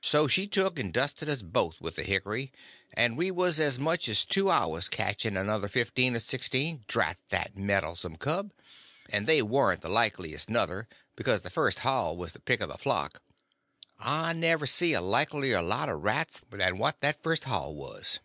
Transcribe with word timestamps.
So 0.00 0.26
she 0.26 0.46
took 0.46 0.78
and 0.78 0.90
dusted 0.90 1.28
us 1.28 1.42
both 1.42 1.82
with 1.82 1.96
the 1.96 2.02
hickry, 2.02 2.50
and 2.94 3.14
we 3.14 3.30
was 3.30 3.60
as 3.60 3.78
much 3.78 4.08
as 4.08 4.24
two 4.24 4.50
hours 4.50 4.88
catching 4.88 5.36
another 5.36 5.68
fifteen 5.68 6.16
or 6.16 6.20
sixteen, 6.20 6.86
drat 6.88 7.18
that 7.28 7.58
meddlesome 7.58 8.16
cub, 8.16 8.52
and 9.10 9.26
they 9.26 9.42
warn't 9.42 9.82
the 9.82 9.90
likeliest, 9.90 10.48
nuther, 10.48 10.88
because 11.14 11.42
the 11.42 11.50
first 11.50 11.80
haul 11.80 12.16
was 12.16 12.32
the 12.32 12.40
pick 12.40 12.62
of 12.62 12.68
the 12.70 12.78
flock. 12.78 13.22
I 13.98 14.32
never 14.32 14.64
see 14.64 14.94
a 14.94 15.02
likelier 15.02 15.60
lot 15.60 15.90
of 15.90 16.02
rats 16.02 16.40
than 16.48 16.78
what 16.78 17.02
that 17.02 17.22
first 17.22 17.44
haul 17.44 17.74
was. 17.74 18.20